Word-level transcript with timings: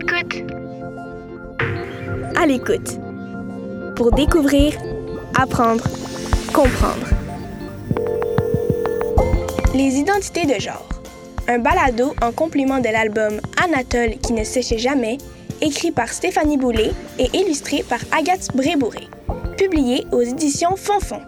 l'écoute. 0.00 0.52
À 2.36 2.46
l'écoute. 2.46 2.98
Pour 3.96 4.12
découvrir, 4.12 4.74
apprendre, 5.38 5.84
comprendre. 6.52 7.06
Les 9.74 9.96
identités 9.96 10.46
de 10.46 10.58
genre. 10.60 10.88
Un 11.48 11.58
balado 11.58 12.14
en 12.22 12.32
complément 12.32 12.78
de 12.78 12.88
l'album 12.88 13.40
Anatole 13.62 14.18
qui 14.18 14.32
ne 14.32 14.44
séchait 14.44 14.78
jamais, 14.78 15.18
écrit 15.60 15.90
par 15.90 16.08
Stéphanie 16.08 16.56
Boulay 16.56 16.92
et 17.18 17.28
illustré 17.36 17.82
par 17.82 18.00
Agathe 18.16 18.54
Brébouré. 18.54 19.08
Publié 19.58 20.06
aux 20.12 20.22
éditions 20.22 20.76
Fonfon. 20.76 21.20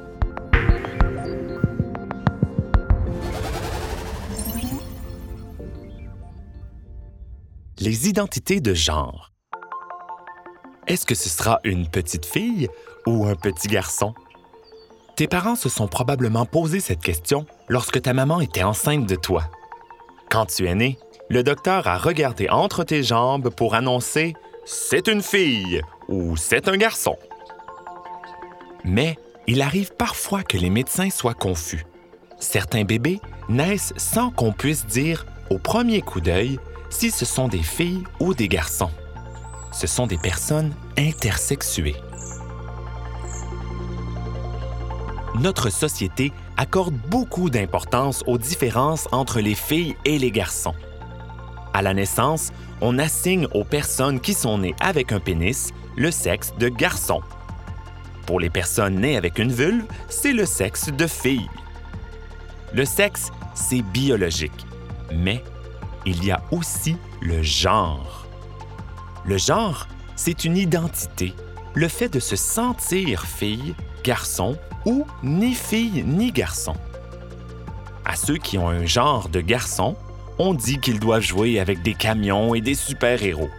Les 7.85 8.09
identités 8.09 8.61
de 8.61 8.75
genre. 8.75 9.33
Est-ce 10.87 11.05
que 11.05 11.17
ce 11.17 11.29
sera 11.29 11.59
une 11.65 11.89
petite 11.89 12.25
fille 12.25 12.69
ou 13.09 13.27
un 13.27 13.35
petit 13.35 13.67
garçon? 13.67 14.15
Tes 15.17 15.27
parents 15.27 15.57
se 15.57 15.69
sont 15.69 15.89
probablement 15.89 16.47
posé 16.47 16.79
cette 16.79 17.01
question 17.01 17.45
lorsque 17.69 18.01
ta 18.01 18.15
maman 18.15 18.41
était 18.41 18.63
enceinte 18.63 19.07
de 19.07 19.17
toi. 19.17 19.51
Quand 20.31 20.47
tu 20.47 20.69
es 20.69 20.77
né, 20.77 20.97
le 21.29 21.43
docteur 21.43 21.89
a 21.89 21.99
regardé 21.99 22.49
entre 22.49 22.85
tes 22.85 23.03
jambes 23.03 23.49
pour 23.51 23.75
annoncer 23.75 24.35
C'est 24.65 25.09
une 25.09 25.21
fille 25.21 25.83
ou 26.07 26.37
C'est 26.37 26.69
un 26.69 26.77
garçon. 26.77 27.17
Mais 28.85 29.19
il 29.49 29.61
arrive 29.61 29.93
parfois 29.97 30.45
que 30.45 30.57
les 30.57 30.71
médecins 30.71 31.11
soient 31.11 31.35
confus. 31.35 31.85
Certains 32.39 32.85
bébés 32.85 33.21
naissent 33.49 33.93
sans 33.97 34.31
qu'on 34.31 34.53
puisse 34.53 34.87
dire 34.87 35.27
au 35.51 35.59
premier 35.59 36.01
coup 36.01 36.21
d'œil 36.21 36.61
si 36.93 37.11
ce 37.11 37.25
sont 37.25 37.49
des 37.49 37.63
filles 37.63 38.05
ou 38.21 38.35
des 38.35 38.49
garçons. 38.49 38.91
Ce 39.73 39.87
sont 39.87 40.07
des 40.07 40.19
personnes 40.19 40.73
intersexuées. 40.99 41.97
Notre 45.41 45.71
société 45.71 46.33
accorde 46.59 46.95
beaucoup 46.95 47.49
d'importance 47.49 48.23
aux 48.27 48.37
différences 48.37 49.09
entre 49.11 49.41
les 49.41 49.55
filles 49.55 49.97
et 50.05 50.19
les 50.19 50.31
garçons. 50.31 50.75
À 51.73 51.81
la 51.81 51.95
naissance, 51.95 52.53
on 52.83 52.99
assigne 52.99 53.49
aux 53.55 53.65
personnes 53.65 54.21
qui 54.21 54.35
sont 54.35 54.59
nées 54.59 54.75
avec 54.79 55.11
un 55.11 55.21
pénis 55.21 55.73
le 55.97 56.11
sexe 56.11 56.53
de 56.59 56.69
garçon. 56.69 57.23
Pour 58.27 58.39
les 58.39 58.51
personnes 58.51 59.01
nées 59.01 59.17
avec 59.17 59.39
une 59.39 59.51
vulve, 59.51 59.87
c'est 60.11 60.35
le 60.35 60.45
sexe 60.45 60.91
de 60.93 61.07
fille. 61.07 61.49
Le 62.75 62.85
sexe, 62.85 63.31
c'est 63.55 63.83
biologique, 63.83 64.67
mais 65.13 65.43
il 66.05 66.25
y 66.25 66.31
a 66.31 66.43
aussi 66.51 66.97
le 67.21 67.43
genre. 67.43 68.27
Le 69.25 69.39
genre, 69.39 69.87
c'est 70.17 70.45
une 70.45 70.57
identité, 70.57 71.35
le 71.75 71.89
fait 71.89 72.09
de 72.09 72.21
se 72.21 72.37
sentir 72.37 73.25
fille, 73.25 73.75
garçon 74.05 74.57
ou 74.85 75.07
ni 75.23 75.55
fille 75.55 76.03
ni 76.05 76.33
garçon. 76.33 76.75
À 78.05 78.17
ceux 78.17 78.37
qui 78.37 78.59
ont 78.59 78.69
un 78.69 78.85
genre 78.85 79.29
de 79.29 79.41
garçon, 79.41 79.97
on 80.39 80.55
dit 80.55 80.79
qu'ils 80.79 80.99
doivent 80.99 81.23
jouer 81.23 81.61
avec 81.61 81.83
des 81.83 81.95
camions 81.95 82.55
et 82.55 82.61
des 82.61 82.75
super-héros. 82.75 83.51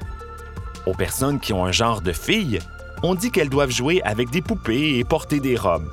Aux 0.85 0.94
personnes 0.94 1.39
qui 1.39 1.53
ont 1.53 1.66
un 1.66 1.72
genre 1.72 2.02
de 2.02 2.11
fille, 2.11 2.59
on 3.03 3.16
dit 3.16 3.31
qu'elles 3.31 3.50
doivent 3.50 3.72
jouer 3.72 4.02
avec 4.03 4.30
des 4.31 4.41
poupées 4.41 4.97
et 4.97 5.03
porter 5.05 5.39
des 5.39 5.55
robes. 5.55 5.91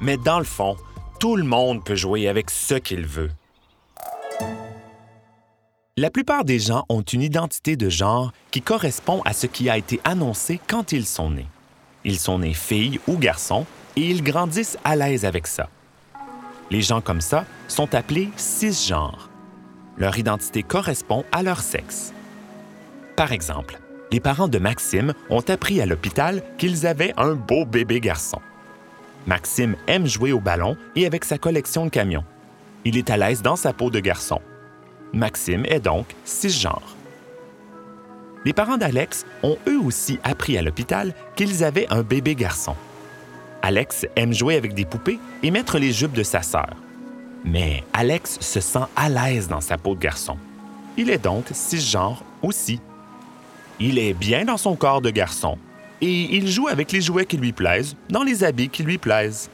Mais 0.00 0.16
dans 0.16 0.38
le 0.38 0.44
fond, 0.44 0.76
tout 1.18 1.36
le 1.36 1.44
monde 1.44 1.84
peut 1.84 1.96
jouer 1.96 2.28
avec 2.28 2.50
ce 2.50 2.74
qu'il 2.74 3.06
veut. 3.06 3.30
La 5.98 6.08
plupart 6.08 6.46
des 6.46 6.58
gens 6.58 6.86
ont 6.88 7.02
une 7.02 7.20
identité 7.20 7.76
de 7.76 7.90
genre 7.90 8.32
qui 8.50 8.62
correspond 8.62 9.20
à 9.26 9.34
ce 9.34 9.46
qui 9.46 9.68
a 9.68 9.76
été 9.76 10.00
annoncé 10.04 10.58
quand 10.66 10.92
ils 10.92 11.04
sont 11.04 11.28
nés. 11.28 11.48
Ils 12.06 12.18
sont 12.18 12.38
nés 12.38 12.54
filles 12.54 12.98
ou 13.06 13.18
garçons 13.18 13.66
et 13.96 14.08
ils 14.08 14.22
grandissent 14.22 14.78
à 14.84 14.96
l'aise 14.96 15.26
avec 15.26 15.46
ça. 15.46 15.68
Les 16.70 16.80
gens 16.80 17.02
comme 17.02 17.20
ça 17.20 17.44
sont 17.68 17.94
appelés 17.94 18.30
cisgenres. 18.38 19.28
Leur 19.98 20.16
identité 20.16 20.62
correspond 20.62 21.26
à 21.30 21.42
leur 21.42 21.60
sexe. 21.60 22.14
Par 23.14 23.32
exemple, 23.32 23.78
les 24.10 24.20
parents 24.20 24.48
de 24.48 24.58
Maxime 24.58 25.12
ont 25.28 25.44
appris 25.46 25.82
à 25.82 25.84
l'hôpital 25.84 26.42
qu'ils 26.56 26.86
avaient 26.86 27.12
un 27.18 27.34
beau 27.34 27.66
bébé 27.66 28.00
garçon. 28.00 28.40
Maxime 29.26 29.76
aime 29.88 30.06
jouer 30.06 30.32
au 30.32 30.40
ballon 30.40 30.78
et 30.96 31.04
avec 31.04 31.26
sa 31.26 31.36
collection 31.36 31.84
de 31.84 31.90
camions. 31.90 32.24
Il 32.86 32.96
est 32.96 33.10
à 33.10 33.18
l'aise 33.18 33.42
dans 33.42 33.56
sa 33.56 33.74
peau 33.74 33.90
de 33.90 34.00
garçon. 34.00 34.40
Maxime 35.12 35.64
est 35.66 35.80
donc 35.80 36.06
cisgenre. 36.24 36.96
Les 38.44 38.52
parents 38.52 38.76
d'Alex 38.76 39.24
ont 39.42 39.56
eux 39.68 39.78
aussi 39.78 40.18
appris 40.24 40.58
à 40.58 40.62
l'hôpital 40.62 41.14
qu'ils 41.36 41.62
avaient 41.62 41.86
un 41.90 42.02
bébé 42.02 42.34
garçon. 42.34 42.74
Alex 43.62 44.06
aime 44.16 44.32
jouer 44.32 44.56
avec 44.56 44.74
des 44.74 44.84
poupées 44.84 45.20
et 45.42 45.50
mettre 45.50 45.78
les 45.78 45.92
jupes 45.92 46.12
de 46.12 46.24
sa 46.24 46.42
sœur. 46.42 46.74
Mais 47.44 47.84
Alex 47.92 48.38
se 48.40 48.60
sent 48.60 48.86
à 48.96 49.08
l'aise 49.08 49.48
dans 49.48 49.60
sa 49.60 49.78
peau 49.78 49.94
de 49.94 50.00
garçon. 50.00 50.36
Il 50.96 51.10
est 51.10 51.22
donc 51.22 51.46
cisgenre 51.52 52.24
aussi. 52.42 52.80
Il 53.78 53.98
est 53.98 54.14
bien 54.14 54.44
dans 54.44 54.56
son 54.56 54.74
corps 54.74 55.00
de 55.00 55.10
garçon 55.10 55.56
et 56.00 56.36
il 56.36 56.48
joue 56.48 56.66
avec 56.66 56.90
les 56.90 57.00
jouets 57.00 57.26
qui 57.26 57.36
lui 57.36 57.52
plaisent, 57.52 57.96
dans 58.10 58.24
les 58.24 58.42
habits 58.42 58.68
qui 58.68 58.82
lui 58.82 58.98
plaisent. 58.98 59.48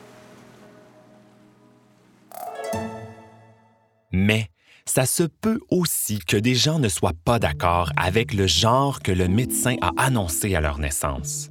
Mais 4.11 4.49
ça 4.89 5.07
se 5.07 5.23
peut 5.23 5.61
aussi 5.71 6.19
que 6.19 6.37
des 6.37 6.55
gens 6.55 6.79
ne 6.79 6.89
soient 6.89 7.13
pas 7.25 7.39
d'accord 7.39 7.93
avec 7.97 8.33
le 8.33 8.47
genre 8.47 9.01
que 9.01 9.13
le 9.13 9.29
médecin 9.29 9.77
a 9.83 9.93
annoncé 9.97 10.55
à 10.55 10.61
leur 10.61 10.79
naissance. 10.79 11.51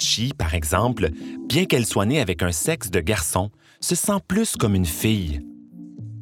Chi, 0.00 0.32
par 0.36 0.54
exemple, 0.54 1.10
bien 1.48 1.66
qu'elle 1.66 1.86
soit 1.86 2.06
née 2.06 2.20
avec 2.20 2.42
un 2.42 2.52
sexe 2.52 2.90
de 2.90 3.00
garçon, 3.00 3.50
se 3.80 3.94
sent 3.94 4.20
plus 4.26 4.56
comme 4.56 4.74
une 4.74 4.86
fille. 4.86 5.40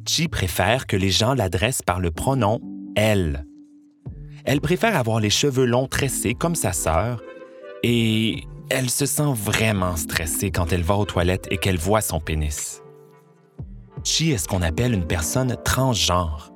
Chi 0.07 0.27
préfère 0.27 0.87
que 0.87 0.97
les 0.97 1.09
gens 1.09 1.33
l'adressent 1.33 1.81
par 1.81 1.99
le 1.99 2.11
pronom 2.11 2.59
elle. 2.95 3.45
Elle 4.45 4.61
préfère 4.61 4.95
avoir 4.95 5.19
les 5.19 5.29
cheveux 5.29 5.65
longs 5.65 5.87
tressés 5.87 6.33
comme 6.33 6.55
sa 6.55 6.73
sœur 6.73 7.21
et 7.83 8.43
elle 8.69 8.89
se 8.89 9.05
sent 9.05 9.33
vraiment 9.33 9.95
stressée 9.95 10.51
quand 10.51 10.71
elle 10.71 10.83
va 10.83 10.95
aux 10.95 11.05
toilettes 11.05 11.47
et 11.49 11.57
qu'elle 11.57 11.77
voit 11.77 12.01
son 12.01 12.19
pénis. 12.19 12.81
Chi 14.05 14.29
est 14.29 14.37
ce 14.37 14.47
qu'on 14.47 14.61
appelle 14.61 14.93
une 14.93 15.07
personne 15.07 15.57
transgenre. 15.65 16.51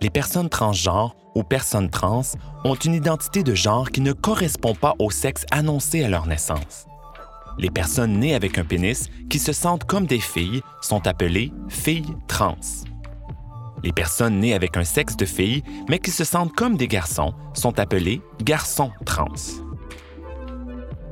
Les 0.00 0.10
personnes 0.10 0.48
transgenres 0.48 1.16
ou 1.34 1.42
personnes 1.42 1.90
trans 1.90 2.22
ont 2.64 2.76
une 2.76 2.94
identité 2.94 3.42
de 3.42 3.52
genre 3.52 3.90
qui 3.90 4.00
ne 4.00 4.12
correspond 4.12 4.76
pas 4.76 4.94
au 5.00 5.10
sexe 5.10 5.44
annoncé 5.50 6.04
à 6.04 6.08
leur 6.08 6.26
naissance. 6.26 6.86
Les 7.58 7.68
personnes 7.68 8.20
nées 8.20 8.36
avec 8.36 8.58
un 8.58 8.64
pénis 8.64 9.10
qui 9.28 9.40
se 9.40 9.52
sentent 9.52 9.84
comme 9.84 10.06
des 10.06 10.20
filles 10.20 10.62
sont 10.80 11.04
appelées 11.08 11.52
filles 11.68 12.14
trans. 12.28 12.54
Les 13.82 13.92
personnes 13.92 14.38
nées 14.38 14.54
avec 14.54 14.76
un 14.76 14.84
sexe 14.84 15.16
de 15.16 15.26
fille 15.26 15.64
mais 15.88 15.98
qui 15.98 16.12
se 16.12 16.22
sentent 16.22 16.54
comme 16.54 16.76
des 16.76 16.88
garçons 16.88 17.34
sont 17.54 17.80
appelées 17.80 18.22
garçons 18.40 18.92
trans. 19.04 19.26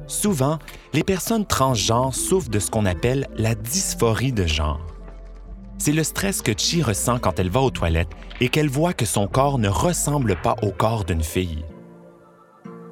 Souvent, 0.07 0.61
les 0.93 1.03
personnes 1.03 1.45
transgenres 1.45 2.15
souffrent 2.15 2.51
de 2.51 2.61
ce 2.61 2.71
qu'on 2.71 2.87
appelle 2.87 3.27
la 3.37 3.57
dysphorie 3.57 4.33
de 4.33 4.47
genre. 4.47 4.90
C'est 5.81 5.93
le 5.93 6.05
stress 6.05 6.43
que 6.43 6.53
Chi 6.55 6.83
ressent 6.83 7.19
quand 7.19 7.41
elle 7.41 7.49
va 7.49 7.61
aux 7.61 7.71
toilettes 7.71 8.13
et 8.43 8.51
qu'elle 8.51 8.69
voit 8.69 8.93
que 8.93 9.07
son 9.07 9.27
corps 9.27 9.59
ne 9.59 9.71
ressemble 9.71 10.37
pas 10.37 10.55
au 10.61 10.73
corps 10.73 11.07
d'une 11.07 11.23
fille. 11.23 11.65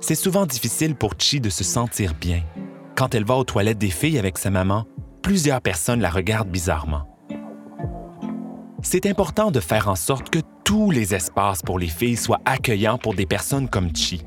C'est 0.01 0.15
souvent 0.15 0.47
difficile 0.47 0.95
pour 0.95 1.13
Chi 1.19 1.39
de 1.39 1.51
se 1.51 1.65
sentir 1.65 2.15
bien. 2.15 2.43
Quand 2.97 3.15
elle 3.15 3.27
va 3.27 3.35
aux 3.35 3.45
toilettes 3.45 3.77
des 3.77 3.91
filles 3.91 4.19
avec 4.19 4.39
sa 4.39 4.49
maman, 4.49 4.87
plusieurs 5.21 5.61
personnes 5.61 6.01
la 6.01 6.09
regardent 6.09 6.49
bizarrement. 6.49 7.07
C'est 8.81 9.05
important 9.05 9.51
de 9.51 9.61
faire 9.61 9.89
en 9.89 9.97
sorte 9.97 10.31
que 10.31 10.39
tous 10.65 10.91
les 10.91 11.15
espaces 11.15 11.61
pour 11.61 11.79
les 11.79 11.89
filles 11.89 12.17
soient 12.17 12.41
accueillants 12.47 12.97
pour 12.97 13.13
des 13.13 13.27
personnes 13.27 13.69
comme 13.69 13.95
Chi. 13.95 14.23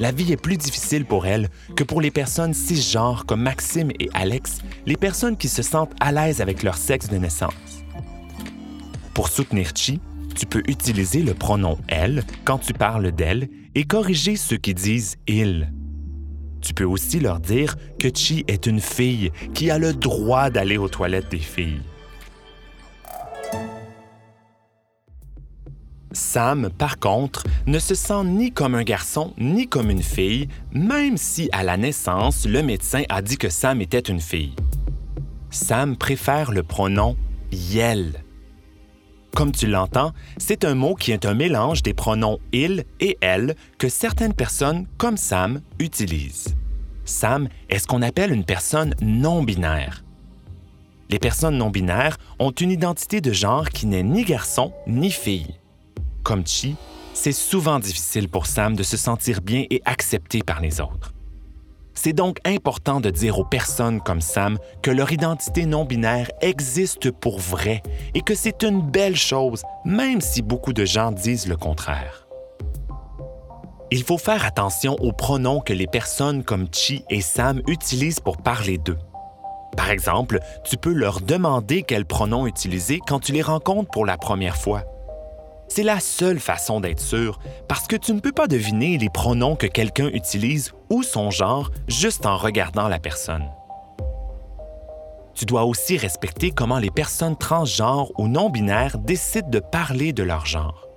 La 0.00 0.12
vie 0.12 0.32
est 0.32 0.40
plus 0.40 0.56
difficile 0.56 1.04
pour 1.04 1.26
elle 1.26 1.50
que 1.76 1.84
pour 1.84 2.00
les 2.00 2.10
personnes 2.10 2.54
cisgenres 2.54 3.26
comme 3.26 3.42
Maxime 3.42 3.90
et 4.00 4.08
Alex, 4.14 4.60
les 4.86 4.96
personnes 4.96 5.36
qui 5.36 5.48
se 5.48 5.60
sentent 5.60 5.92
à 6.00 6.10
l'aise 6.10 6.40
avec 6.40 6.62
leur 6.62 6.78
sexe 6.78 7.10
de 7.10 7.18
naissance. 7.18 7.52
Pour 9.12 9.28
soutenir 9.28 9.72
Chi, 9.74 10.00
tu 10.34 10.46
peux 10.46 10.62
utiliser 10.68 11.22
le 11.22 11.34
pronom 11.34 11.76
elle 11.86 12.24
quand 12.46 12.56
tu 12.56 12.72
parles 12.72 13.12
d'elle 13.12 13.50
et 13.74 13.84
corriger 13.84 14.36
ceux 14.36 14.56
qui 14.56 14.72
disent 14.72 15.16
il. 15.28 15.70
Tu 16.62 16.72
peux 16.72 16.84
aussi 16.84 17.20
leur 17.20 17.38
dire 17.38 17.76
que 17.98 18.08
Chi 18.08 18.46
est 18.48 18.66
une 18.66 18.80
fille 18.80 19.30
qui 19.52 19.70
a 19.70 19.78
le 19.78 19.92
droit 19.92 20.48
d'aller 20.48 20.78
aux 20.78 20.88
toilettes 20.88 21.30
des 21.30 21.38
filles. 21.38 21.82
Sam, 26.32 26.70
par 26.70 27.00
contre, 27.00 27.42
ne 27.66 27.80
se 27.80 27.96
sent 27.96 28.22
ni 28.22 28.52
comme 28.52 28.76
un 28.76 28.84
garçon 28.84 29.34
ni 29.36 29.66
comme 29.66 29.90
une 29.90 30.00
fille, 30.00 30.46
même 30.70 31.16
si 31.16 31.48
à 31.50 31.64
la 31.64 31.76
naissance, 31.76 32.46
le 32.46 32.62
médecin 32.62 33.02
a 33.08 33.20
dit 33.20 33.36
que 33.36 33.48
Sam 33.48 33.80
était 33.80 33.98
une 33.98 34.20
fille. 34.20 34.54
Sam 35.50 35.96
préfère 35.96 36.52
le 36.52 36.62
pronom 36.62 37.16
Yel. 37.50 38.22
Comme 39.34 39.50
tu 39.50 39.66
l'entends, 39.66 40.12
c'est 40.38 40.64
un 40.64 40.76
mot 40.76 40.94
qui 40.94 41.10
est 41.10 41.26
un 41.26 41.34
mélange 41.34 41.82
des 41.82 41.94
pronoms 41.94 42.38
il 42.52 42.84
et 43.00 43.18
elle 43.20 43.56
que 43.78 43.88
certaines 43.88 44.34
personnes, 44.34 44.86
comme 44.98 45.16
Sam, 45.16 45.60
utilisent. 45.80 46.54
Sam 47.04 47.48
est 47.70 47.80
ce 47.80 47.88
qu'on 47.88 48.02
appelle 48.02 48.30
une 48.30 48.44
personne 48.44 48.94
non 49.02 49.42
binaire. 49.42 50.04
Les 51.08 51.18
personnes 51.18 51.58
non 51.58 51.70
binaires 51.70 52.18
ont 52.38 52.52
une 52.52 52.70
identité 52.70 53.20
de 53.20 53.32
genre 53.32 53.68
qui 53.70 53.86
n'est 53.86 54.04
ni 54.04 54.22
garçon 54.22 54.72
ni 54.86 55.10
fille. 55.10 55.59
Comme 56.22 56.46
Chi, 56.46 56.76
c'est 57.14 57.32
souvent 57.32 57.78
difficile 57.78 58.28
pour 58.28 58.46
Sam 58.46 58.76
de 58.76 58.82
se 58.82 58.96
sentir 58.96 59.40
bien 59.40 59.64
et 59.70 59.82
accepté 59.84 60.40
par 60.40 60.60
les 60.60 60.80
autres. 60.80 61.12
C'est 61.94 62.12
donc 62.12 62.38
important 62.46 63.00
de 63.00 63.10
dire 63.10 63.38
aux 63.38 63.44
personnes 63.44 64.00
comme 64.00 64.20
Sam 64.20 64.58
que 64.82 64.90
leur 64.90 65.12
identité 65.12 65.66
non 65.66 65.84
binaire 65.84 66.30
existe 66.40 67.10
pour 67.10 67.38
vrai 67.38 67.82
et 68.14 68.22
que 68.22 68.34
c'est 68.34 68.62
une 68.62 68.80
belle 68.80 69.16
chose, 69.16 69.62
même 69.84 70.20
si 70.20 70.40
beaucoup 70.40 70.72
de 70.72 70.84
gens 70.84 71.12
disent 71.12 71.46
le 71.46 71.56
contraire. 71.56 72.26
Il 73.90 74.04
faut 74.04 74.18
faire 74.18 74.44
attention 74.44 74.94
aux 75.00 75.12
pronoms 75.12 75.60
que 75.60 75.72
les 75.72 75.88
personnes 75.88 76.44
comme 76.44 76.68
Chi 76.72 77.04
et 77.10 77.20
Sam 77.20 77.60
utilisent 77.66 78.20
pour 78.20 78.36
parler 78.36 78.78
d'eux. 78.78 78.98
Par 79.76 79.90
exemple, 79.90 80.38
tu 80.64 80.76
peux 80.76 80.92
leur 80.92 81.20
demander 81.20 81.82
quel 81.82 82.04
pronom 82.04 82.46
utiliser 82.46 83.00
quand 83.06 83.20
tu 83.20 83.32
les 83.32 83.42
rencontres 83.42 83.90
pour 83.90 84.06
la 84.06 84.16
première 84.16 84.56
fois. 84.56 84.84
C'est 85.72 85.84
la 85.84 86.00
seule 86.00 86.40
façon 86.40 86.80
d'être 86.80 86.98
sûr, 86.98 87.38
parce 87.68 87.86
que 87.86 87.94
tu 87.94 88.12
ne 88.12 88.18
peux 88.18 88.32
pas 88.32 88.48
deviner 88.48 88.98
les 88.98 89.08
pronoms 89.08 89.54
que 89.54 89.68
quelqu'un 89.68 90.08
utilise 90.08 90.72
ou 90.90 91.04
son 91.04 91.30
genre 91.30 91.70
juste 91.86 92.26
en 92.26 92.36
regardant 92.36 92.88
la 92.88 92.98
personne. 92.98 93.48
Tu 95.32 95.44
dois 95.44 95.62
aussi 95.62 95.96
respecter 95.96 96.50
comment 96.50 96.80
les 96.80 96.90
personnes 96.90 97.36
transgenres 97.36 98.10
ou 98.18 98.26
non-binaires 98.26 98.98
décident 98.98 99.48
de 99.48 99.60
parler 99.60 100.12
de 100.12 100.24
leur 100.24 100.44
genre. 100.44 100.88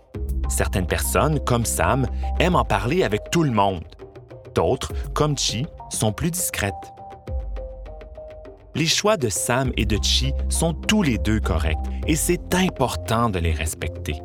Certaines 0.50 0.88
personnes, 0.88 1.40
comme 1.40 1.66
Sam, 1.66 2.08
aiment 2.40 2.56
en 2.56 2.66
parler 2.66 3.04
avec 3.04 3.30
tout 3.30 3.44
le 3.44 3.52
monde. 3.52 3.84
D'autres, 4.56 4.92
comme 5.14 5.38
Chi, 5.38 5.68
sont 5.92 6.12
plus 6.12 6.32
discrètes. 6.32 6.74
Les 8.74 8.88
choix 8.88 9.18
de 9.18 9.30
Sam 9.30 9.72
et 9.78 9.86
de 9.86 10.00
Chi 10.02 10.34
sont 10.50 10.74
tous 10.74 11.04
les 11.04 11.20
deux 11.20 11.40
corrects 11.40 11.78
et 12.08 12.16
c'est 12.16 12.56
important 12.56 13.30
de 13.30 13.38
les 13.38 13.54
respecter. 13.54 14.16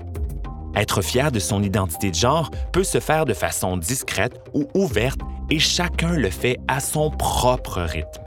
Être 0.78 1.02
fier 1.02 1.32
de 1.32 1.40
son 1.40 1.64
identité 1.64 2.10
de 2.10 2.14
genre 2.14 2.52
peut 2.70 2.84
se 2.84 3.00
faire 3.00 3.24
de 3.24 3.34
façon 3.34 3.76
discrète 3.76 4.40
ou 4.54 4.68
ouverte 4.74 5.18
et 5.50 5.58
chacun 5.58 6.12
le 6.12 6.30
fait 6.30 6.60
à 6.68 6.78
son 6.78 7.10
propre 7.10 7.80
rythme. 7.80 8.22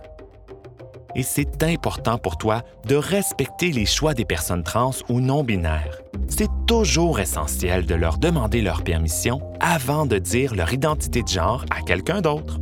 Et 1.16 1.24
c'est 1.24 1.64
important 1.64 2.18
pour 2.18 2.38
toi 2.38 2.62
de 2.88 2.96
respecter 2.96 3.72
les 3.72 3.86
choix 3.86 4.14
des 4.14 4.26
personnes 4.26 4.64
trans 4.64 4.92
ou 5.08 5.22
non 5.22 5.46
binaires. 5.46 6.02
C'est 6.28 6.50
toujours 6.68 7.22
essentiel 7.22 7.86
de 7.86 7.96
leur 7.96 8.18
demander 8.18 8.62
leur 8.62 8.84
permission 8.84 9.42
avant 9.62 10.06
de 10.06 10.18
dire 10.18 10.54
leur 10.54 10.74
identité 10.74 11.24
de 11.24 11.28
genre 11.30 11.64
à 11.70 11.82
quelqu'un 11.82 12.20
d'autre. 12.20 12.60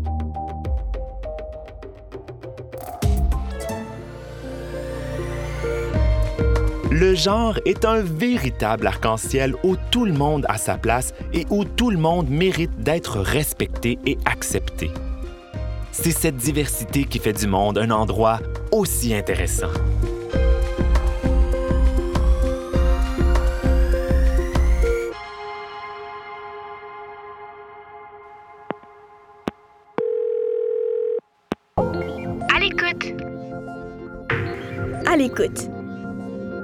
Le 6.91 7.13
genre 7.13 7.59
est 7.65 7.85
un 7.85 8.01
véritable 8.01 8.87
arc-en-ciel 8.87 9.53
où 9.63 9.75
tout 9.91 10.05
le 10.05 10.13
monde 10.13 10.47
a 10.49 10.57
sa 10.57 10.75
place 10.75 11.13
et 11.33 11.45
où 11.51 11.63
tout 11.63 11.91
le 11.91 11.99
monde 11.99 12.27
mérite 12.29 12.79
d'être 12.79 13.19
respecté 13.19 13.99
et 14.07 14.17
accepté. 14.25 14.89
C'est 15.91 16.11
cette 16.11 16.37
diversité 16.37 17.03
qui 17.03 17.19
fait 17.19 17.33
du 17.33 17.45
monde 17.45 17.77
un 17.77 17.91
endroit 17.91 18.39
aussi 18.71 19.13
intéressant. 19.13 19.67
À 31.77 32.59
l'écoute. 32.59 33.13
À 35.05 35.15
l'écoute 35.15 35.69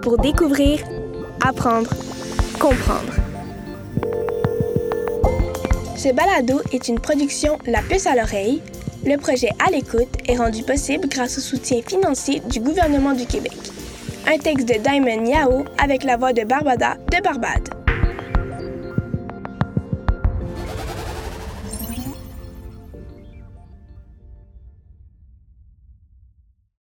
pour 0.05 0.19
découvrir, 0.19 0.81
apprendre, 1.43 1.89
comprendre. 2.59 3.11
Ce 5.97 6.13
balado 6.13 6.61
est 6.71 6.87
une 6.87 6.99
production 6.99 7.57
La 7.65 7.81
Puce 7.81 8.05
à 8.05 8.15
l'oreille. 8.15 8.61
Le 9.03 9.17
projet 9.17 9.49
À 9.65 9.71
l'écoute 9.71 10.15
est 10.27 10.35
rendu 10.35 10.61
possible 10.61 11.09
grâce 11.09 11.39
au 11.39 11.41
soutien 11.41 11.81
financier 11.81 12.39
du 12.51 12.59
gouvernement 12.59 13.13
du 13.13 13.25
Québec. 13.25 13.57
Un 14.27 14.37
texte 14.37 14.67
de 14.67 14.75
Diamond 14.75 15.25
Yao 15.25 15.65
avec 15.81 16.03
la 16.03 16.17
voix 16.17 16.33
de 16.33 16.43
Barbada 16.43 16.97
de 17.11 17.23
Barbade. 17.23 17.84